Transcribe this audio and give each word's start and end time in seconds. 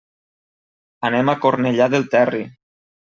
Anem 1.09 1.29
a 1.33 1.37
Cornellà 1.45 1.89
del 1.97 2.09
Terri. 2.17 2.43